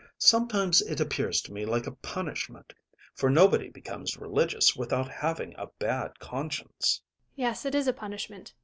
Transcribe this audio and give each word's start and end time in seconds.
Sometimes 0.17 0.81
it 0.81 0.99
appears 0.99 1.41
to 1.43 1.53
me 1.53 1.63
like 1.63 1.85
a 1.85 1.91
punishment, 1.91 2.73
for 3.13 3.29
nobody 3.29 3.69
becomes 3.69 4.17
religious 4.17 4.75
without 4.75 5.07
having 5.11 5.53
a 5.59 5.67
bad 5.77 6.17
conscience. 6.17 7.03
HENRIETTE. 7.37 7.49
Yes, 7.51 7.65
it 7.65 7.75
is 7.75 7.87
a 7.87 7.93
punishment. 7.93 8.55